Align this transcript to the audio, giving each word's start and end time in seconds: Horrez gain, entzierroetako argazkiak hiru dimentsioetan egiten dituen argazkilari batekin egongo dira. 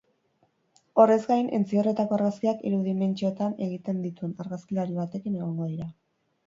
Horrez 1.03 1.17
gain, 1.31 1.49
entzierroetako 1.57 2.17
argazkiak 2.19 2.65
hiru 2.71 2.81
dimentsioetan 2.89 3.57
egiten 3.69 4.01
dituen 4.09 4.35
argazkilari 4.47 5.01
batekin 5.03 5.43
egongo 5.45 5.75
dira. 5.75 5.93